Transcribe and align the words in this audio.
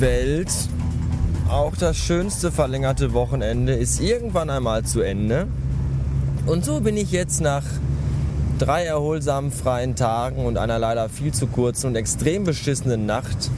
Welt. 0.00 0.52
Auch 1.48 1.76
das 1.76 1.96
schönste 1.96 2.52
verlängerte 2.52 3.12
Wochenende 3.12 3.74
ist 3.74 4.00
irgendwann 4.00 4.50
einmal 4.50 4.84
zu 4.84 5.00
Ende. 5.00 5.48
Und 6.46 6.64
so 6.64 6.80
bin 6.80 6.96
ich 6.96 7.10
jetzt 7.10 7.40
nach 7.40 7.64
drei 8.58 8.84
erholsamen 8.84 9.50
freien 9.50 9.96
Tagen 9.96 10.44
und 10.44 10.58
einer 10.58 10.78
leider 10.78 11.08
viel 11.08 11.32
zu 11.32 11.46
kurzen 11.46 11.88
und 11.88 11.96
extrem 11.96 12.44
beschissenen 12.44 13.06
Nacht 13.06 13.50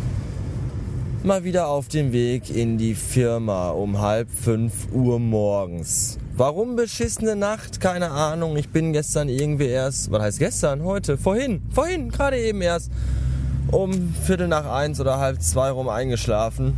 mal 1.22 1.44
wieder 1.44 1.68
auf 1.68 1.88
dem 1.88 2.12
Weg 2.12 2.54
in 2.54 2.78
die 2.78 2.94
Firma 2.94 3.70
um 3.70 4.00
halb 4.00 4.30
fünf 4.30 4.72
Uhr 4.92 5.18
morgens. 5.18 6.18
Warum 6.34 6.76
beschissene 6.76 7.36
Nacht? 7.36 7.80
Keine 7.80 8.10
Ahnung. 8.10 8.56
Ich 8.56 8.70
bin 8.70 8.92
gestern 8.92 9.28
irgendwie 9.28 9.66
erst, 9.66 10.10
was 10.10 10.22
heißt 10.22 10.38
gestern? 10.38 10.82
Heute? 10.82 11.18
Vorhin? 11.18 11.60
Vorhin, 11.74 12.10
gerade 12.10 12.38
eben 12.38 12.62
erst 12.62 12.90
um 13.72 14.14
Viertel 14.24 14.48
nach 14.48 14.66
eins 14.66 15.00
oder 15.00 15.18
halb 15.18 15.40
zwei 15.42 15.70
rum 15.70 15.88
eingeschlafen. 15.88 16.74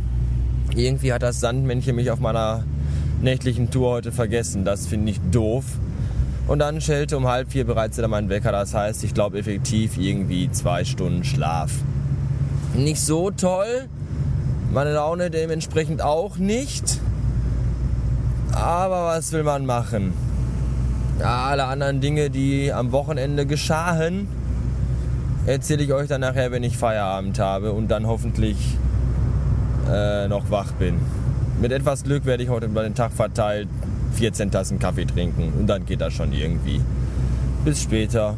Irgendwie 0.75 1.13
hat 1.13 1.23
das 1.23 1.39
Sandmännchen 1.39 1.95
mich 1.95 2.11
auf 2.11 2.19
meiner 2.19 2.63
nächtlichen 3.21 3.71
Tour 3.71 3.91
heute 3.91 4.11
vergessen. 4.11 4.65
Das 4.65 4.87
finde 4.87 5.11
ich 5.11 5.19
doof. 5.31 5.65
Und 6.47 6.59
dann 6.59 6.81
schellte 6.81 7.17
um 7.17 7.27
halb 7.27 7.51
vier 7.51 7.65
bereits 7.65 7.97
wieder 7.97 8.07
mein 8.07 8.29
Wecker. 8.29 8.51
Das 8.51 8.73
heißt, 8.73 9.03
ich 9.03 9.13
glaube 9.13 9.39
effektiv 9.39 9.97
irgendwie 9.97 10.51
zwei 10.51 10.83
Stunden 10.83 11.23
Schlaf. 11.23 11.71
Nicht 12.75 13.01
so 13.01 13.31
toll. 13.31 13.87
Meine 14.71 14.93
Laune 14.93 15.29
dementsprechend 15.29 16.01
auch 16.01 16.37
nicht. 16.37 16.99
Aber 18.51 19.05
was 19.05 19.31
will 19.31 19.43
man 19.43 19.65
machen? 19.65 20.13
Ja, 21.19 21.45
alle 21.45 21.65
anderen 21.65 22.01
Dinge, 22.01 22.29
die 22.29 22.73
am 22.73 22.91
Wochenende 22.91 23.45
geschahen, 23.45 24.27
erzähle 25.45 25.83
ich 25.83 25.93
euch 25.93 26.07
dann 26.07 26.21
nachher, 26.21 26.51
wenn 26.51 26.63
ich 26.63 26.77
Feierabend 26.77 27.39
habe 27.39 27.73
und 27.73 27.89
dann 27.89 28.07
hoffentlich 28.07 28.57
äh, 29.91 30.27
noch 30.27 30.49
wach 30.49 30.71
bin. 30.73 30.99
Mit 31.61 31.71
etwas 31.71 32.03
Glück 32.03 32.25
werde 32.25 32.43
ich 32.43 32.49
heute 32.49 32.67
über 32.67 32.83
den 32.83 32.95
Tag 32.95 33.11
verteilt 33.11 33.67
14 34.15 34.51
Tassen 34.51 34.79
Kaffee 34.79 35.05
trinken 35.05 35.53
und 35.59 35.67
dann 35.67 35.85
geht 35.85 36.01
das 36.01 36.13
schon 36.13 36.33
irgendwie. 36.33 36.81
Bis 37.65 37.81
später. 37.81 38.37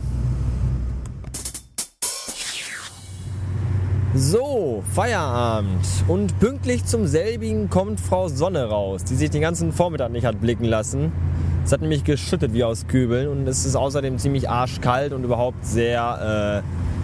So, 4.17 4.81
Feierabend. 4.93 5.85
Und 6.07 6.39
pünktlich 6.39 6.85
zum 6.85 7.05
selbigen 7.05 7.69
kommt 7.69 7.99
Frau 7.99 8.29
Sonne 8.29 8.63
raus, 8.69 9.03
die 9.03 9.15
sich 9.15 9.29
den 9.29 9.41
ganzen 9.41 9.73
Vormittag 9.73 10.11
nicht 10.11 10.25
hat 10.25 10.39
blicken 10.39 10.63
lassen. 10.63 11.11
Es 11.65 11.73
hat 11.73 11.81
nämlich 11.81 12.03
geschüttet 12.03 12.53
wie 12.53 12.63
aus 12.63 12.87
Kübeln 12.87 13.27
und 13.27 13.47
es 13.47 13.65
ist 13.65 13.75
außerdem 13.75 14.17
ziemlich 14.17 14.49
arschkalt 14.49 15.11
und 15.11 15.23
überhaupt 15.23 15.65
sehr 15.65 16.63
äh, 16.63 16.94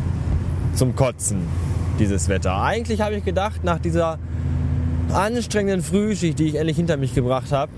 zum 0.73 0.95
Kotzen, 0.95 1.47
dieses 2.00 2.30
Wetter. 2.30 2.61
Eigentlich 2.61 3.02
habe 3.02 3.16
ich 3.16 3.25
gedacht, 3.25 3.64
nach 3.64 3.80
dieser 3.80 4.19
anstrengenden 5.14 5.83
Frühschicht, 5.83 6.39
die 6.39 6.47
ich 6.47 6.55
endlich 6.55 6.77
hinter 6.77 6.97
mich 6.97 7.14
gebracht 7.14 7.52
habe, 7.52 7.72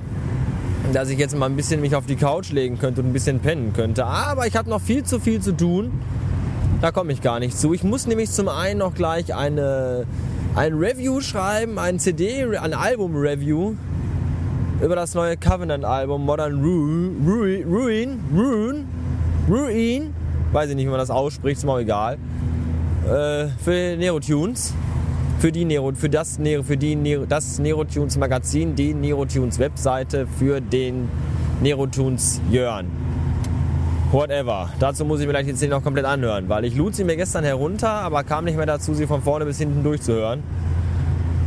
dass 0.91 1.09
ich 1.09 1.17
jetzt 1.17 1.36
mal 1.38 1.47
ein 1.47 1.55
bisschen 1.55 1.81
mich 1.81 1.95
auf 1.95 2.05
die 2.05 2.16
Couch 2.16 2.52
legen 2.52 2.77
könnte 2.77 3.02
und 3.02 3.08
ein 3.08 3.14
bisschen 3.14 3.39
pennen 3.39 3.73
könnte. 3.73 4.05
Aber 4.05 4.45
ich 4.47 4.55
habe 4.55 4.69
noch 4.69 4.81
viel 4.81 5.03
zu 5.03 5.19
viel 5.19 5.41
zu 5.41 5.55
tun. 5.55 5.91
Da 6.81 6.91
komme 6.91 7.14
ich 7.14 7.21
gar 7.21 7.39
nicht 7.39 7.58
zu. 7.58 7.73
Ich 7.73 7.83
muss 7.83 8.05
nämlich 8.05 8.30
zum 8.31 8.49
einen 8.49 8.80
noch 8.80 8.94
gleich 8.94 9.33
eine, 9.33 10.05
ein 10.55 10.73
Review 10.73 11.21
schreiben, 11.21 11.80
ein 11.80 11.99
CD, 11.99 12.45
ein 12.58 12.73
Album-Review 12.73 13.75
über 14.81 14.95
das 14.95 15.14
neue 15.14 15.38
Covenant-Album 15.38 16.25
Modern 16.25 16.61
Ruin, 16.61 17.66
Ruin, 17.66 18.19
Ruin, 18.36 18.86
Ruin, 19.49 20.14
weiß 20.52 20.69
ich 20.69 20.75
nicht, 20.75 20.86
wie 20.86 20.89
man 20.89 20.99
das 20.99 21.10
ausspricht, 21.10 21.60
ist 21.60 21.64
mir 21.64 21.71
auch 21.71 21.80
egal, 21.80 22.17
äh, 23.05 23.47
für 23.64 23.97
Nerotunes 23.97 24.73
für, 25.43 25.52
die 25.52 25.65
Nero, 25.65 25.91
für, 25.93 26.09
das, 26.09 26.37
für 26.37 26.77
die 26.77 26.95
Nero, 26.95 27.25
das 27.25 27.59
Nerotunes 27.59 28.15
Magazin, 28.15 28.75
die 28.75 28.93
Nerotunes 28.93 29.59
Webseite 29.59 30.25
für 30.39 30.61
den 30.61 31.09
Nerotunes 31.61 32.39
Jörn. 32.49 32.87
Whatever. 34.13 34.69
Dazu 34.80 35.03
muss 35.03 35.19
ich 35.19 35.25
mir 35.25 35.33
gleich 35.33 35.45
die 35.45 35.53
Szene 35.53 35.75
noch 35.75 35.83
komplett 35.83 36.05
anhören, 36.05 36.47
weil 36.47 36.63
ich 36.63 36.75
lud 36.75 36.95
sie 36.95 37.03
mir 37.03 37.17
gestern 37.17 37.43
herunter, 37.43 37.89
aber 37.89 38.23
kam 38.23 38.45
nicht 38.45 38.55
mehr 38.55 38.65
dazu, 38.65 38.93
sie 38.93 39.05
von 39.05 39.21
vorne 39.21 39.43
bis 39.43 39.58
hinten 39.58 39.83
durchzuhören. 39.83 40.43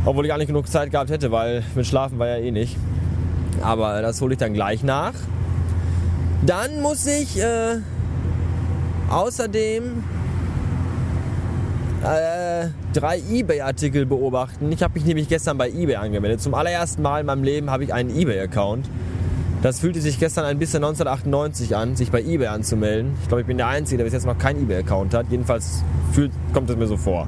Obwohl 0.05 0.27
ich 0.27 0.31
eigentlich 0.33 0.49
genug 0.49 0.67
Zeit 0.67 0.91
gehabt 0.91 1.09
hätte, 1.09 1.31
weil 1.31 1.63
mit 1.73 1.87
Schlafen 1.87 2.19
war 2.19 2.27
ja 2.27 2.37
eh 2.37 2.51
nicht. 2.51 2.77
Aber 3.63 4.03
das 4.03 4.21
hole 4.21 4.33
ich 4.33 4.37
dann 4.37 4.53
gleich 4.53 4.83
nach. 4.83 5.13
Dann 6.45 6.81
muss 6.81 7.07
ich 7.07 7.39
äh, 7.41 7.77
außerdem 9.09 10.03
äh, 12.03 12.67
drei 12.93 13.19
eBay-Artikel 13.19 14.05
beobachten. 14.05 14.71
Ich 14.71 14.83
habe 14.83 14.93
mich 14.95 15.05
nämlich 15.05 15.27
gestern 15.27 15.57
bei 15.57 15.69
eBay 15.69 15.95
angemeldet. 15.95 16.41
Zum 16.41 16.53
allerersten 16.53 17.01
Mal 17.01 17.21
in 17.21 17.25
meinem 17.25 17.43
Leben 17.43 17.69
habe 17.71 17.83
ich 17.83 17.93
einen 17.93 18.15
eBay-Account. 18.15 18.89
Das 19.63 19.79
fühlte 19.79 19.99
sich 20.01 20.19
gestern 20.19 20.45
ein 20.45 20.59
bisschen 20.59 20.83
1998 20.83 21.75
an, 21.75 21.95
sich 21.95 22.11
bei 22.11 22.21
eBay 22.21 22.47
anzumelden. 22.47 23.15
Ich 23.21 23.27
glaube, 23.27 23.41
ich 23.41 23.47
bin 23.47 23.57
der 23.57 23.67
Einzige, 23.67 23.97
der 23.97 24.03
bis 24.03 24.13
jetzt 24.13 24.25
noch 24.25 24.37
keinen 24.37 24.63
eBay-Account 24.63 25.13
hat. 25.13 25.25
Jedenfalls 25.29 25.83
fühlt, 26.11 26.31
kommt 26.53 26.69
es 26.69 26.75
mir 26.75 26.85
so 26.85 26.97
vor. 26.97 27.27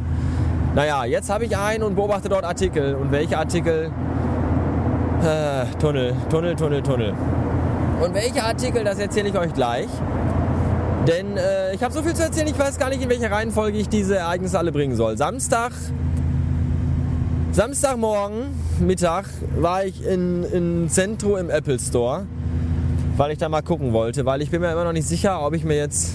Naja, 0.76 1.06
jetzt 1.06 1.32
habe 1.32 1.46
ich 1.46 1.58
einen 1.58 1.84
und 1.84 1.96
beobachte 1.96 2.30
dort 2.30 2.44
Artikel. 2.44 2.94
Und 2.94 3.12
welche 3.12 3.38
Artikel? 3.38 3.92
Äh, 5.24 5.66
Tunnel, 5.80 6.14
Tunnel, 6.30 6.56
Tunnel, 6.56 6.84
Tunnel. 6.84 7.14
Und 8.00 8.14
welche 8.14 8.44
Artikel, 8.44 8.84
das 8.84 9.00
erzähle 9.00 9.30
ich 9.30 9.38
euch 9.38 9.54
gleich. 9.54 9.90
Denn 11.08 11.38
äh, 11.38 11.74
ich 11.74 11.84
habe 11.84 11.94
so 11.94 12.04
viel 12.04 12.14
zu 12.14 12.24
erzählen, 12.24 12.48
ich 12.48 12.60
weiß 12.60 12.78
gar 12.78 12.90
nicht, 12.90 13.02
in 13.02 13.10
welcher 13.10 13.32
Reihenfolge 13.32 13.78
ich 13.78 13.90
diese 13.90 14.18
Ereignisse 14.18 14.60
alle 14.60 14.72
bringen 14.72 14.96
soll. 14.96 15.18
Samstag, 15.18 15.72
Samstagmorgen, 17.52 18.48
Mittag, 18.80 19.26
war 19.58 19.86
ich 19.86 20.06
in, 20.06 20.44
in 20.44 20.90
Centro 20.90 21.38
im 21.38 21.50
Apple 21.50 21.80
Store, 21.80 22.26
weil 23.18 23.32
ich 23.32 23.38
da 23.38 23.50
mal 23.50 23.62
gucken 23.62 23.94
wollte, 23.94 24.26
weil 24.26 24.42
ich 24.42 24.52
bin 24.52 24.62
mir 24.62 24.72
immer 24.72 24.84
noch 24.84 24.94
nicht 24.94 25.08
sicher, 25.08 25.46
ob 25.46 25.54
ich 25.54 25.64
mir 25.64 25.78
jetzt 25.78 26.14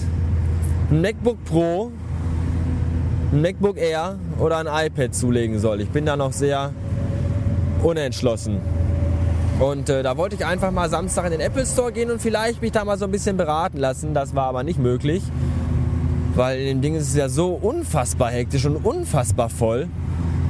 ein 0.91 1.01
MacBook 1.01 1.43
Pro, 1.45 1.91
ein 3.33 3.41
MacBook 3.41 3.77
Air 3.77 4.17
oder 4.39 4.57
ein 4.57 4.87
iPad 4.87 5.13
zulegen 5.13 5.59
soll. 5.59 5.81
Ich 5.81 5.89
bin 5.89 6.05
da 6.05 6.15
noch 6.15 6.31
sehr 6.31 6.71
unentschlossen. 7.83 8.59
Und 9.59 9.89
äh, 9.89 10.03
da 10.03 10.17
wollte 10.17 10.35
ich 10.35 10.45
einfach 10.45 10.71
mal 10.71 10.89
Samstag 10.89 11.25
in 11.25 11.31
den 11.31 11.39
Apple 11.39 11.65
Store 11.65 11.91
gehen 11.91 12.11
und 12.11 12.21
vielleicht 12.21 12.61
mich 12.61 12.73
da 12.73 12.83
mal 12.83 12.97
so 12.97 13.05
ein 13.05 13.11
bisschen 13.11 13.37
beraten 13.37 13.77
lassen. 13.77 14.13
Das 14.13 14.35
war 14.35 14.47
aber 14.47 14.63
nicht 14.63 14.79
möglich, 14.79 15.23
weil 16.35 16.59
in 16.59 16.67
dem 16.67 16.81
Ding 16.81 16.95
ist 16.95 17.07
es 17.07 17.15
ja 17.15 17.29
so 17.29 17.53
unfassbar 17.53 18.31
hektisch 18.31 18.65
und 18.65 18.75
unfassbar 18.77 19.49
voll. 19.49 19.87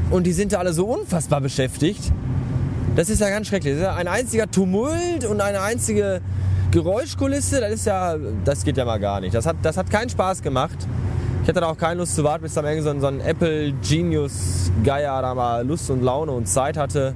Und 0.09 0.25
die 0.25 0.33
sind 0.33 0.53
da 0.53 0.59
alle 0.59 0.73
so 0.73 0.85
unfassbar 0.85 1.39
beschäftigt. 1.39 2.11
Das 2.95 3.09
ist 3.09 3.21
ja 3.21 3.29
ganz 3.29 3.47
schrecklich. 3.47 3.73
Das 3.73 3.81
ist 3.81 3.85
ja 3.85 3.95
ein 3.95 4.07
einziger 4.07 4.49
Tumult 4.49 5.25
und 5.29 5.39
eine 5.39 5.61
einzige 5.61 6.21
Geräuschkulisse. 6.71 7.59
Das 7.59 7.73
ist 7.73 7.85
ja, 7.85 8.15
das 8.43 8.63
geht 8.63 8.77
ja 8.77 8.85
mal 8.85 8.99
gar 8.99 9.21
nicht. 9.21 9.35
Das 9.35 9.45
hat, 9.45 9.57
das 9.61 9.77
hat 9.77 9.91
keinen 9.91 10.09
Spaß 10.09 10.41
gemacht. 10.41 10.77
Ich 11.43 11.49
hatte 11.49 11.59
da 11.59 11.67
auch 11.67 11.77
keine 11.77 11.99
Lust 11.99 12.15
zu 12.15 12.23
warten, 12.23 12.41
bis 12.41 12.55
da 12.55 12.63
irgend 12.63 12.83
so 12.83 12.89
ein, 12.89 13.01
so 13.01 13.07
ein 13.07 13.19
Apple 13.19 13.71
Genius 13.87 14.71
Geier 14.83 15.21
da 15.21 15.35
mal 15.35 15.65
Lust 15.65 15.91
und 15.91 16.01
Laune 16.01 16.31
und 16.31 16.47
Zeit 16.47 16.75
hatte 16.75 17.13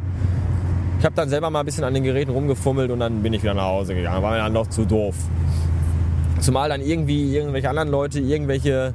ich 0.99 1.05
habe 1.05 1.15
dann 1.15 1.29
selber 1.29 1.49
mal 1.49 1.61
ein 1.61 1.65
bisschen 1.65 1.85
an 1.85 1.93
den 1.93 2.03
Geräten 2.03 2.31
rumgefummelt 2.31 2.91
und 2.91 2.99
dann 2.99 3.23
bin 3.23 3.31
ich 3.31 3.41
wieder 3.41 3.53
nach 3.53 3.67
Hause 3.67 3.95
gegangen. 3.95 4.21
War 4.21 4.31
mir 4.31 4.39
dann 4.39 4.53
doch 4.53 4.67
zu 4.67 4.83
doof. 4.83 5.15
Zumal 6.41 6.67
dann 6.67 6.81
irgendwie 6.81 7.33
irgendwelche 7.33 7.69
anderen 7.69 7.89
Leute 7.89 8.19
irgendwelche 8.19 8.93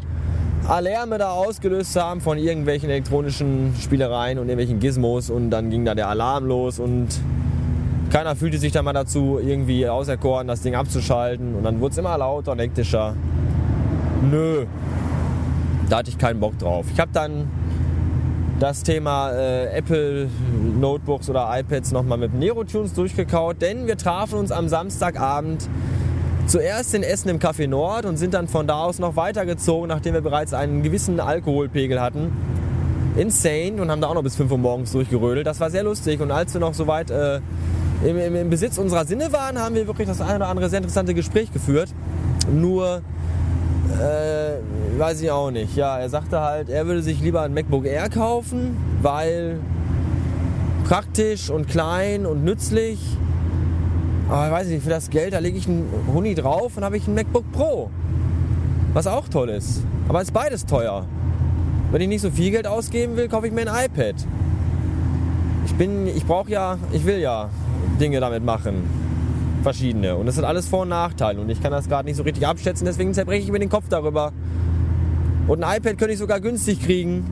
Alarme 0.69 1.17
da 1.17 1.31
ausgelöst 1.31 1.97
haben 1.97 2.21
von 2.21 2.37
irgendwelchen 2.37 2.91
elektronischen 2.91 3.75
Spielereien 3.81 4.39
und 4.39 4.49
irgendwelchen 4.49 4.81
Gizmos 4.81 5.31
und 5.31 5.51
dann 5.51 5.71
ging 5.71 5.87
da 5.87 5.95
der 5.95 6.09
Alarm 6.09 6.47
los 6.47 6.79
und 6.79 7.09
keiner 8.11 8.37
fühlte 8.37 8.59
sich 8.59 8.73
dann 8.73 8.85
mal 8.85 8.93
dazu 8.93 9.41
irgendwie 9.43 9.89
auserkoren, 9.89 10.47
das 10.47 10.61
Ding 10.61 10.75
abzuschalten 10.75 11.55
und 11.55 11.65
dann 11.65 11.81
wurde 11.81 11.93
es 11.93 11.99
immer 11.99 12.17
lauter 12.19 12.53
und 12.53 12.59
hektischer. 12.59 13.15
Nö, 14.31 14.67
da 15.89 15.99
hatte 15.99 16.11
ich 16.11 16.19
keinen 16.19 16.41
Bock 16.41 16.59
drauf. 16.59 16.87
Ich 16.93 17.01
habe 17.01 17.11
dann 17.13 17.49
das 18.59 18.83
Thema 18.83 19.33
äh, 19.33 19.77
Apple 19.77 20.29
Notebooks 20.81 21.29
oder 21.29 21.49
iPads 21.51 21.93
nochmal 21.93 22.19
mit 22.19 22.35
Nerotunes 22.35 22.95
durchgekaut, 22.95 23.61
denn 23.61 23.87
wir 23.87 23.97
trafen 23.97 24.39
uns 24.39 24.53
am 24.53 24.69
Samstagabend 24.69 25.69
zuerst 26.47 26.95
in 26.95 27.03
Essen 27.03 27.31
im 27.31 27.39
Café 27.39 27.67
Nord 27.67 28.05
und 28.05 28.17
sind 28.17 28.35
dann 28.35 28.49
von 28.49 28.67
da 28.67 28.85
aus 28.85 28.99
noch 28.99 29.17
weitergezogen, 29.17 29.89
nachdem 29.89 30.15
wir 30.15 30.21
bereits 30.21 30.55
einen 30.55 30.83
gewissen 30.83 31.21
Alkoholpegel 31.21 32.01
hatten. 32.01 32.33
Insane 33.17 33.81
und 33.81 33.91
haben 33.91 34.01
da 34.01 34.09
auch 34.09 34.15
noch 34.15 34.23
bis 34.23 34.37
5 34.37 34.51
Uhr 34.51 34.59
morgens 34.59 34.93
durchgerödelt. 34.93 35.47
Das 35.47 35.61
war 35.61 35.71
sehr 35.71 35.85
lustig 35.85 36.21
und 36.21 36.31
als 36.31 36.53
wir 36.53 36.61
noch 36.61 36.75
soweit 36.75 37.11
äh, 37.11 37.41
im, 38.05 38.19
im, 38.19 38.37
im 38.37 38.51
Besitz 38.51 38.79
unserer 38.79 39.05
Sinne 39.05 39.33
waren, 39.33 39.59
haben 39.59 39.75
wir 39.75 39.87
wirklich 39.87 40.09
das 40.09 40.21
eine 40.21 40.37
oder 40.37 40.49
andere 40.49 40.69
sehr 40.69 40.79
interessante 40.79 41.15
Gespräch 41.15 41.53
geführt. 41.53 41.91
Nur 42.53 43.03
äh, 44.01 44.99
weiß 44.99 45.21
ich 45.23 45.31
auch 45.31 45.51
nicht. 45.51 45.77
Ja, 45.77 45.99
er 45.99 46.09
sagte 46.09 46.41
halt, 46.41 46.69
er 46.69 46.87
würde 46.87 47.03
sich 47.03 47.21
lieber 47.21 47.43
ein 47.43 47.55
MacBook 47.55 47.87
Air 47.87 48.09
kaufen, 48.09 48.77
weil 49.03 49.59
praktisch 50.85 51.51
und 51.51 51.69
klein 51.69 52.27
und 52.27 52.45
nützlich. 52.45 52.99
Aber 54.29 54.47
ich 54.47 54.53
weiß 54.53 54.67
nicht, 54.69 54.83
für 54.83 54.91
das 54.91 55.11
Geld, 55.11 55.35
da 55.35 55.39
lege 55.39 55.59
ich 55.59 55.67
einen 55.67 55.89
Huni 56.13 56.35
drauf 56.35 56.77
und 56.77 56.85
habe 56.85 56.97
ich 56.97 57.07
ein 57.07 57.15
MacBook 57.15 57.51
Pro. 57.53 57.91
Was 58.93 59.07
auch 59.07 59.29
toll 59.29 59.51
ist. 59.51 59.83
Aber 60.09 60.23
ist 60.23 60.33
beides 60.33 60.67
teuer. 60.67 61.07
Wenn 61.91 62.01
ich 62.01 62.09
nicht 62.09 62.23
so 62.23 62.31
viel 62.31 62.51
Geld 62.51 62.67
ausgeben 62.67 63.17
will, 63.17 63.29
kaufe 63.29 63.47
ich 63.47 63.53
mir 63.53 63.71
ein 63.71 63.87
iPad. 63.87 64.15
ich 65.67 65.75
bin, 65.75 66.07
ich 66.07 66.25
brauche 66.27 66.51
ja, 66.51 66.79
ich 66.93 67.05
will 67.05 67.19
ja 67.19 67.51
Dinge 68.01 68.21
damit 68.21 68.45
machen. 68.45 69.04
Verschiedene. 69.65 70.15
Und 70.15 70.27
das 70.27 70.37
hat 70.37 70.45
alles 70.45 70.69
Vor- 70.69 70.83
und 70.83 70.91
Nachteile. 70.91 71.41
Und 71.41 71.49
ich 71.49 71.63
kann 71.63 71.73
das 71.73 71.89
gerade 71.89 72.07
nicht 72.07 72.17
so 72.17 72.23
richtig 72.23 72.47
abschätzen, 72.47 72.85
deswegen 72.85 73.15
zerbreche 73.15 73.45
ich 73.45 73.51
mir 73.51 73.59
den 73.59 73.71
Kopf 73.71 73.89
darüber. 73.89 74.31
Und 75.49 75.65
ein 75.65 75.79
iPad 75.79 75.97
könnte 75.97 76.13
ich 76.13 76.19
sogar 76.19 76.39
günstig 76.39 76.81
kriegen, 76.81 77.25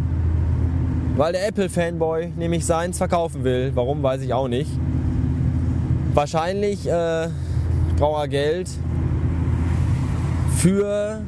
weil 1.19 1.35
der 1.35 1.47
Apple-Fanboy 1.47 2.33
nämlich 2.37 2.65
seins 2.65 2.97
verkaufen 2.97 3.45
will. 3.45 3.73
Warum, 3.75 4.03
weiß 4.03 4.23
ich 4.23 4.33
auch 4.33 4.49
nicht. 4.49 4.71
Wahrscheinlich 6.15 6.89
äh, 6.89 7.29
braucht 7.99 8.23
er 8.23 8.29
Geld 8.29 8.71
für. 10.57 11.21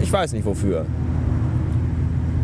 Ich 0.00 0.12
weiß 0.12 0.34
nicht 0.34 0.46
wofür. 0.46 0.86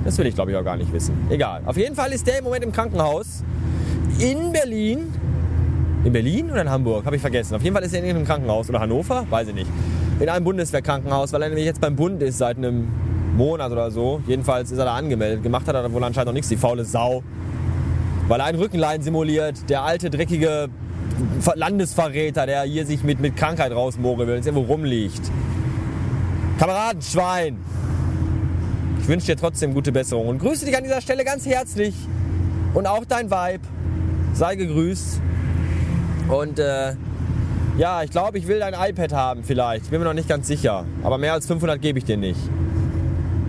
Das 0.04 0.18
will 0.18 0.26
ich 0.26 0.34
glaube 0.34 0.50
ich 0.50 0.56
auch 0.56 0.64
gar 0.64 0.76
nicht 0.76 0.92
wissen. 0.92 1.14
Egal. 1.30 1.62
Auf 1.64 1.76
jeden 1.76 1.94
Fall 1.94 2.10
ist 2.10 2.26
der 2.26 2.38
im 2.38 2.44
Moment 2.44 2.64
im 2.64 2.72
Krankenhaus 2.72 3.44
in 4.18 4.50
Berlin. 4.50 5.21
In 6.04 6.12
Berlin 6.12 6.50
oder 6.50 6.62
in 6.62 6.70
Hamburg? 6.70 7.04
Habe 7.06 7.16
ich 7.16 7.22
vergessen. 7.22 7.54
Auf 7.54 7.62
jeden 7.62 7.74
Fall 7.74 7.84
ist 7.84 7.92
er 7.92 8.00
in 8.00 8.06
irgendeinem 8.06 8.26
Krankenhaus. 8.26 8.68
Oder 8.68 8.80
Hannover? 8.80 9.24
Weiß 9.30 9.48
ich 9.48 9.54
nicht. 9.54 9.70
In 10.18 10.28
einem 10.28 10.44
Bundeswehrkrankenhaus, 10.44 11.32
weil 11.32 11.42
er 11.42 11.48
nämlich 11.48 11.64
jetzt 11.64 11.80
beim 11.80 11.94
Bund 11.94 12.22
ist 12.22 12.38
seit 12.38 12.56
einem 12.56 12.88
Monat 13.36 13.70
oder 13.70 13.90
so. 13.90 14.20
Jedenfalls 14.26 14.72
ist 14.72 14.78
er 14.78 14.84
da 14.86 14.94
angemeldet. 14.94 15.42
Gemacht 15.42 15.66
hat 15.68 15.74
er 15.74 15.92
wohl 15.92 16.02
anscheinend 16.02 16.26
noch 16.26 16.34
nichts, 16.34 16.48
die 16.48 16.56
faule 16.56 16.84
Sau. 16.84 17.22
Weil 18.26 18.40
er 18.40 18.46
ein 18.46 18.56
Rückenlein 18.56 19.02
simuliert. 19.02 19.68
Der 19.68 19.82
alte, 19.82 20.10
dreckige 20.10 20.68
Landesverräter, 21.54 22.46
der 22.46 22.62
hier 22.62 22.84
sich 22.84 23.04
mit, 23.04 23.20
mit 23.20 23.36
Krankheit 23.36 23.72
rausmogeln 23.72 24.28
will, 24.28 24.36
und 24.36 24.46
irgendwo 24.46 24.72
rumliegt. 24.72 25.22
Kameradenschwein! 26.58 27.58
Ich 29.00 29.08
wünsche 29.08 29.26
dir 29.26 29.36
trotzdem 29.36 29.74
gute 29.74 29.92
Besserung 29.92 30.28
und 30.28 30.38
grüße 30.38 30.64
dich 30.64 30.76
an 30.76 30.84
dieser 30.84 31.00
Stelle 31.00 31.24
ganz 31.24 31.44
herzlich. 31.46 31.94
Und 32.74 32.86
auch 32.86 33.04
dein 33.04 33.30
Vibe. 33.30 33.64
Sei 34.32 34.56
gegrüßt. 34.56 35.20
Und 36.28 36.58
äh, 36.58 36.94
ja, 37.78 38.02
ich 38.02 38.10
glaube, 38.10 38.38
ich 38.38 38.46
will 38.46 38.58
dein 38.58 38.74
iPad 38.74 39.12
haben 39.12 39.44
vielleicht. 39.44 39.84
Ich 39.84 39.90
bin 39.90 39.98
mir 39.98 40.04
noch 40.04 40.14
nicht 40.14 40.28
ganz 40.28 40.46
sicher. 40.46 40.84
Aber 41.02 41.18
mehr 41.18 41.32
als 41.32 41.46
500 41.46 41.80
gebe 41.80 41.98
ich 41.98 42.04
dir 42.04 42.16
nicht. 42.16 42.40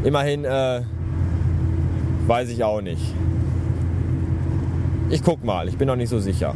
Immerhin, 0.03 0.45
äh, 0.45 0.81
weiß 2.27 2.49
ich 2.49 2.63
auch 2.63 2.81
nicht. 2.81 3.01
Ich 5.09 5.23
guck 5.23 5.43
mal, 5.43 5.67
ich 5.67 5.77
bin 5.77 5.87
noch 5.87 5.95
nicht 5.95 6.09
so 6.09 6.19
sicher. 6.19 6.55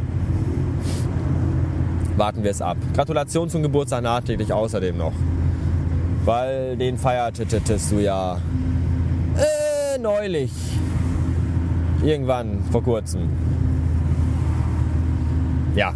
Warten 2.16 2.42
wir 2.42 2.50
es 2.50 2.60
ab. 2.60 2.76
Gratulation 2.94 3.48
zum 3.48 3.62
Geburtstag 3.62 4.02
nachträglich 4.02 4.52
außerdem 4.52 4.96
noch. 4.96 5.12
Weil 6.24 6.76
den 6.76 6.98
feiertetest 6.98 7.92
du 7.92 8.00
ja 8.00 8.38
äh, 9.36 9.98
neulich. 9.98 10.50
Irgendwann, 12.02 12.64
vor 12.70 12.82
kurzem. 12.82 13.28
Ja. 15.74 15.94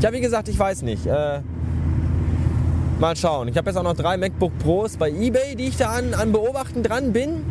Ja, 0.00 0.12
wie 0.12 0.20
gesagt, 0.20 0.48
ich 0.48 0.56
weiß 0.56 0.82
nicht. 0.82 1.06
Äh, 1.06 1.40
mal 3.00 3.16
schauen. 3.16 3.48
Ich 3.48 3.56
habe 3.56 3.68
jetzt 3.68 3.76
auch 3.76 3.82
noch 3.82 3.96
drei 3.96 4.16
MacBook 4.16 4.56
Pros 4.60 4.96
bei 4.96 5.10
eBay, 5.10 5.56
die 5.56 5.64
ich 5.64 5.76
da 5.76 5.88
an, 5.90 6.14
an 6.14 6.30
Beobachten 6.30 6.84
dran 6.84 7.12
bin. 7.12 7.44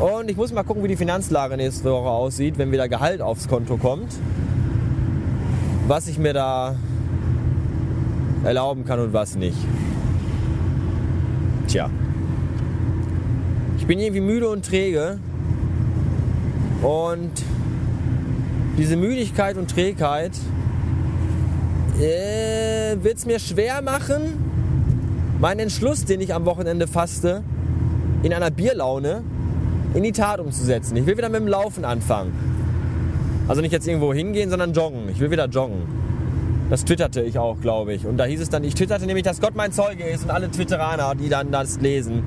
Und 0.00 0.28
ich 0.28 0.36
muss 0.36 0.52
mal 0.52 0.64
gucken, 0.64 0.82
wie 0.82 0.88
die 0.88 0.96
Finanzlage 0.96 1.56
nächste 1.56 1.92
Woche 1.92 2.08
aussieht, 2.08 2.58
wenn 2.58 2.72
wieder 2.72 2.88
Gehalt 2.88 3.20
aufs 3.20 3.46
Konto 3.46 3.76
kommt. 3.76 4.12
Was 5.86 6.08
ich 6.08 6.18
mir 6.18 6.32
da 6.32 6.74
erlauben 8.44 8.84
kann 8.84 8.98
und 8.98 9.12
was 9.12 9.36
nicht. 9.36 9.58
Tja. 11.68 11.90
Ich 13.78 13.86
bin 13.86 14.00
irgendwie 14.00 14.20
müde 14.20 14.48
und 14.48 14.64
träge. 14.64 15.20
Und 16.82 17.30
diese 18.76 18.96
Müdigkeit 18.96 19.56
und 19.56 19.70
Trägheit 19.70 20.32
äh, 22.00 22.96
wird 23.02 23.18
es 23.18 23.26
mir 23.26 23.38
schwer 23.38 23.82
machen, 23.82 24.22
meinen 25.40 25.60
Entschluss, 25.60 26.04
den 26.04 26.20
ich 26.20 26.34
am 26.34 26.44
Wochenende 26.44 26.86
fasste, 26.86 27.42
in 28.22 28.32
einer 28.32 28.50
Bierlaune 28.50 29.22
in 29.94 30.02
die 30.02 30.12
Tat 30.12 30.40
umzusetzen. 30.40 30.96
Ich 30.96 31.06
will 31.06 31.16
wieder 31.16 31.28
mit 31.28 31.40
dem 31.40 31.48
Laufen 31.48 31.84
anfangen. 31.84 32.32
Also 33.48 33.62
nicht 33.62 33.72
jetzt 33.72 33.88
irgendwo 33.88 34.12
hingehen, 34.12 34.50
sondern 34.50 34.72
joggen. 34.72 35.08
Ich 35.08 35.20
will 35.20 35.30
wieder 35.30 35.46
joggen. 35.46 35.82
Das 36.70 36.84
twitterte 36.84 37.22
ich 37.22 37.38
auch, 37.38 37.60
glaube 37.60 37.94
ich. 37.94 38.04
Und 38.04 38.18
da 38.18 38.24
hieß 38.24 38.40
es 38.40 38.50
dann, 38.50 38.62
ich 38.62 38.74
twitterte 38.74 39.06
nämlich, 39.06 39.24
dass 39.24 39.40
Gott 39.40 39.56
mein 39.56 39.72
Zeuge 39.72 40.04
ist 40.04 40.24
und 40.24 40.30
alle 40.30 40.50
Twitteraner, 40.50 41.14
die 41.14 41.30
dann 41.30 41.50
das 41.50 41.80
lesen, 41.80 42.22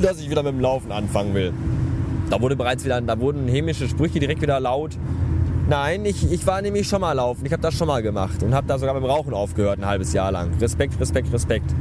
dass 0.00 0.20
ich 0.20 0.28
wieder 0.28 0.42
mit 0.42 0.52
dem 0.52 0.60
Laufen 0.60 0.92
anfangen 0.92 1.34
will. 1.34 1.52
Da 2.28 2.40
wurde 2.40 2.56
bereits 2.56 2.84
wieder, 2.84 3.00
da 3.00 3.18
wurden 3.18 3.48
hämische 3.48 3.88
Sprüche 3.88 4.18
direkt 4.18 4.42
wieder 4.42 4.60
laut. 4.60 4.98
Nein, 5.68 6.04
ich, 6.04 6.30
ich 6.30 6.46
war 6.46 6.62
nämlich 6.62 6.86
schon 6.86 7.00
mal 7.00 7.12
laufen. 7.12 7.44
Ich 7.44 7.52
habe 7.52 7.62
das 7.62 7.74
schon 7.74 7.88
mal 7.88 8.00
gemacht 8.00 8.40
und 8.44 8.54
habe 8.54 8.68
da 8.68 8.78
sogar 8.78 8.94
beim 8.94 9.04
Rauchen 9.04 9.34
aufgehört, 9.34 9.80
ein 9.80 9.86
halbes 9.86 10.12
Jahr 10.12 10.30
lang. 10.30 10.52
Respekt, 10.60 11.00
Respekt, 11.00 11.32
Respekt. 11.32 11.74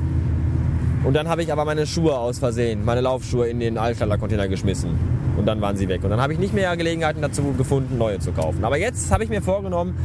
Und 1.03 1.13
dann 1.13 1.29
habe 1.29 1.43
ich 1.43 1.51
aber 1.51 1.65
meine 1.65 1.85
Schuhe 1.85 2.17
aus 2.17 2.39
Versehen, 2.39 2.83
meine 2.83 3.01
Laufschuhe 3.01 3.47
in 3.47 3.59
den 3.59 3.77
Altstaller-Container 3.77 4.47
geschmissen. 4.47 4.89
Und 5.37 5.45
dann 5.45 5.61
waren 5.61 5.77
sie 5.77 5.87
weg. 5.87 6.03
Und 6.03 6.09
dann 6.09 6.19
habe 6.19 6.33
ich 6.33 6.39
nicht 6.39 6.55
mehr 6.55 6.75
Gelegenheiten 6.75 7.21
dazu 7.21 7.53
gefunden, 7.55 7.99
neue 7.99 8.17
zu 8.17 8.31
kaufen. 8.31 8.65
Aber 8.65 8.77
jetzt 8.77 9.11
habe 9.11 9.23
ich 9.23 9.29
mir 9.29 9.43
vorgenommen, 9.43 9.95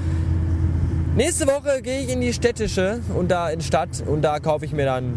nächste 1.16 1.46
Woche 1.46 1.80
gehe 1.80 2.02
ich 2.02 2.12
in 2.12 2.20
die 2.20 2.34
städtische 2.34 3.00
und 3.16 3.30
da 3.30 3.48
in 3.48 3.62
Stadt 3.62 4.02
und 4.06 4.20
da 4.20 4.40
kaufe 4.40 4.66
ich 4.66 4.74
mir 4.74 4.84
dann 4.84 5.14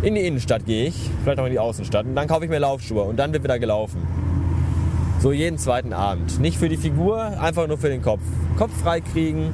in 0.00 0.14
die 0.14 0.26
Innenstadt 0.26 0.64
gehe 0.64 0.88
ich, 0.88 1.10
vielleicht 1.22 1.38
auch 1.38 1.46
in 1.46 1.52
die 1.52 1.58
Außenstadt 1.58 2.06
und 2.06 2.14
dann 2.14 2.28
kaufe 2.28 2.44
ich 2.44 2.50
mir 2.50 2.58
Laufschuhe 2.58 3.02
und 3.02 3.16
dann 3.18 3.32
wird 3.32 3.42
wieder 3.44 3.58
gelaufen. 3.58 4.06
So 5.26 5.32
jeden 5.32 5.58
zweiten 5.58 5.92
Abend. 5.92 6.38
Nicht 6.38 6.56
für 6.56 6.68
die 6.68 6.76
Figur, 6.76 7.20
einfach 7.20 7.66
nur 7.66 7.78
für 7.78 7.88
den 7.88 8.00
Kopf. 8.00 8.20
Kopf 8.56 8.70
frei 8.80 9.00
kriegen, 9.00 9.50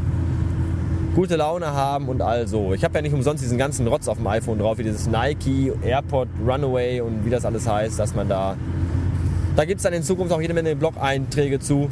gute 1.15 1.37
Laune 1.37 1.69
haben 1.69 2.11
und 2.11 2.21
all 2.21 2.47
so. 2.47 2.75
Ich 2.75 2.85
habe 2.85 2.97
ja 2.97 3.01
nicht 3.01 3.15
umsonst 3.15 3.43
diesen 3.43 3.57
ganzen 3.57 3.87
Rotz 3.87 4.07
auf 4.07 4.19
dem 4.19 4.27
iPhone 4.27 4.59
drauf, 4.59 4.77
wie 4.77 4.83
dieses 4.83 5.07
Nike, 5.07 5.73
Airpod, 5.83 6.29
Runaway 6.47 7.01
und 7.01 7.25
wie 7.25 7.31
das 7.31 7.47
alles 7.47 7.67
heißt, 7.67 7.99
dass 7.99 8.15
man 8.15 8.29
da. 8.29 8.55
Da 9.57 9.65
gibt 9.65 9.79
es 9.79 9.85
dann 9.85 9.95
in 9.95 10.03
Zukunft 10.03 10.31
auch 10.35 10.43
jede 10.43 10.53
Menge 10.53 10.77
Blog-Einträge 10.77 11.59
zu, 11.59 11.89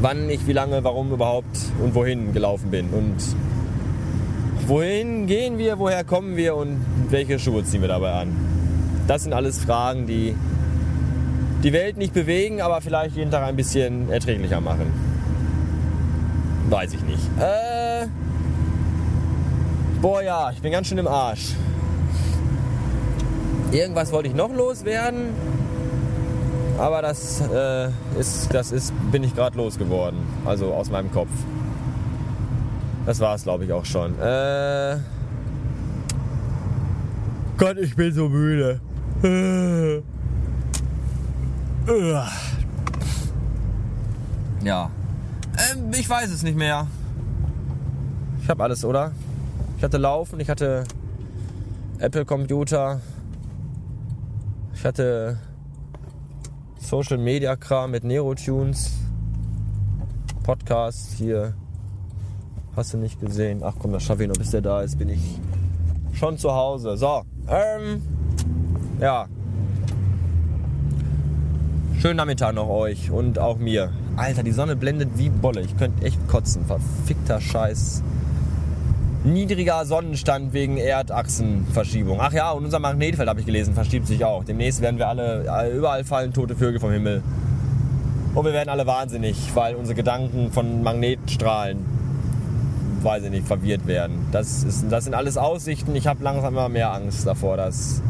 wann 0.00 0.30
ich 0.30 0.46
wie 0.46 0.54
lange, 0.54 0.82
warum 0.82 1.12
überhaupt 1.12 1.58
und 1.84 1.94
wohin 1.94 2.32
gelaufen 2.32 2.70
bin. 2.70 2.88
Und 2.88 3.18
wohin 4.66 5.26
gehen 5.26 5.58
wir, 5.58 5.78
woher 5.78 6.04
kommen 6.04 6.38
wir 6.38 6.56
und 6.56 6.82
welche 7.10 7.38
Schuhe 7.38 7.64
ziehen 7.64 7.82
wir 7.82 7.88
dabei 7.88 8.12
an? 8.12 8.28
Das 9.08 9.24
sind 9.24 9.34
alles 9.34 9.58
Fragen, 9.58 10.06
die 10.06 10.34
die 11.62 11.72
Welt 11.72 11.96
nicht 11.96 12.12
bewegen, 12.12 12.60
aber 12.60 12.80
vielleicht 12.80 13.16
jeden 13.16 13.30
Tag 13.30 13.44
ein 13.44 13.56
bisschen 13.56 14.10
erträglicher 14.10 14.60
machen. 14.60 14.92
Weiß 16.68 16.92
ich 16.94 17.02
nicht. 17.02 17.22
Äh, 17.38 18.06
boah 20.00 20.22
ja, 20.22 20.50
ich 20.50 20.60
bin 20.60 20.72
ganz 20.72 20.88
schön 20.88 20.98
im 20.98 21.06
Arsch. 21.06 21.52
Irgendwas 23.70 24.12
wollte 24.12 24.28
ich 24.28 24.34
noch 24.34 24.52
loswerden, 24.52 25.30
aber 26.78 27.00
das 27.00 27.40
äh, 27.40 27.88
ist, 28.18 28.52
das 28.52 28.72
ist, 28.72 28.92
bin 29.10 29.22
ich 29.22 29.34
gerade 29.34 29.56
losgeworden. 29.56 30.18
Also 30.44 30.74
aus 30.74 30.90
meinem 30.90 31.10
Kopf. 31.12 31.30
Das 33.06 33.18
war 33.20 33.34
es, 33.34 33.44
glaube 33.44 33.64
ich, 33.64 33.72
auch 33.72 33.84
schon. 33.84 34.18
Äh, 34.20 34.96
Gott, 37.56 37.76
ich 37.78 37.94
bin 37.94 38.12
so 38.12 38.28
müde. 38.28 38.80
Äh. 41.88 42.14
Ja. 44.64 44.90
Ähm, 45.72 45.90
ich 45.92 46.08
weiß 46.08 46.30
es 46.30 46.42
nicht 46.42 46.56
mehr. 46.56 46.86
Ich 48.40 48.48
habe 48.48 48.62
alles, 48.62 48.84
oder? 48.84 49.12
Ich 49.76 49.82
hatte 49.82 49.98
Laufen, 49.98 50.38
ich 50.38 50.48
hatte 50.48 50.84
Apple 51.98 52.24
Computer, 52.24 53.00
ich 54.74 54.84
hatte 54.84 55.38
Social 56.78 57.18
Media 57.18 57.56
Kram 57.56 57.90
mit 57.90 58.04
Nerotunes, 58.04 58.92
Podcast 60.42 61.14
hier. 61.16 61.54
Hast 62.76 62.94
du 62.94 62.98
nicht 62.98 63.20
gesehen? 63.20 63.62
Ach 63.64 63.74
komm, 63.78 63.92
das 63.92 64.04
schaffe 64.04 64.22
ich 64.22 64.28
noch, 64.28 64.36
bis 64.36 64.50
der 64.50 64.62
da 64.62 64.82
ist, 64.82 64.98
bin 64.98 65.08
ich 65.08 65.40
schon 66.14 66.38
zu 66.38 66.52
Hause. 66.52 66.96
So, 66.96 67.22
ähm, 67.48 68.02
ja. 69.00 69.26
Schönen 72.02 72.16
Nachmittag 72.16 72.52
noch 72.56 72.68
euch 72.68 73.12
und 73.12 73.38
auch 73.38 73.58
mir. 73.58 73.92
Alter, 74.16 74.42
die 74.42 74.50
Sonne 74.50 74.74
blendet 74.74 75.10
wie 75.14 75.30
Bolle. 75.30 75.60
Ich 75.60 75.76
könnte 75.76 76.04
echt 76.04 76.18
kotzen. 76.26 76.64
Verfickter 76.66 77.40
Scheiß. 77.40 78.02
Niedriger 79.22 79.86
Sonnenstand 79.86 80.52
wegen 80.52 80.78
Erdachsenverschiebung. 80.78 82.18
Ach 82.20 82.32
ja, 82.32 82.50
und 82.50 82.64
unser 82.64 82.80
Magnetfeld, 82.80 83.28
habe 83.28 83.38
ich 83.38 83.46
gelesen, 83.46 83.74
verschiebt 83.74 84.08
sich 84.08 84.24
auch. 84.24 84.42
Demnächst 84.42 84.80
werden 84.80 84.98
wir 84.98 85.06
alle, 85.06 85.70
überall 85.76 86.02
fallen 86.02 86.32
tote 86.32 86.56
Vögel 86.56 86.80
vom 86.80 86.90
Himmel. 86.90 87.22
Und 88.34 88.44
wir 88.44 88.52
werden 88.52 88.70
alle 88.70 88.84
wahnsinnig, 88.84 89.36
weil 89.54 89.76
unsere 89.76 89.94
Gedanken 89.94 90.50
von 90.50 90.82
Magnetstrahlen, 90.82 91.84
weiß 93.02 93.22
ich 93.22 93.30
nicht, 93.30 93.46
verwirrt 93.46 93.86
werden. 93.86 94.26
Das, 94.32 94.64
ist, 94.64 94.86
das 94.90 95.04
sind 95.04 95.14
alles 95.14 95.36
Aussichten. 95.36 95.94
Ich 95.94 96.08
habe 96.08 96.24
langsam 96.24 96.54
immer 96.54 96.68
mehr 96.68 96.92
Angst 96.92 97.28
davor, 97.28 97.56
dass 97.56 98.02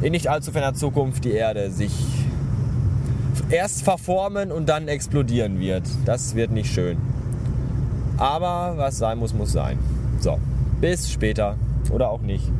in 0.00 0.10
nicht 0.10 0.26
allzu 0.26 0.50
ferner 0.50 0.74
Zukunft 0.74 1.24
die 1.24 1.30
Erde 1.30 1.70
sich 1.70 1.92
erst 3.52 3.82
verformen 3.82 4.50
und 4.50 4.68
dann 4.68 4.88
explodieren 4.88 5.60
wird. 5.60 5.84
Das 6.04 6.34
wird 6.34 6.50
nicht 6.50 6.72
schön. 6.72 6.96
Aber 8.16 8.74
was 8.76 8.98
sein 8.98 9.18
muss, 9.18 9.34
muss 9.34 9.52
sein. 9.52 9.78
So, 10.20 10.38
bis 10.80 11.10
später 11.10 11.56
oder 11.90 12.08
auch 12.08 12.22
nicht. 12.22 12.50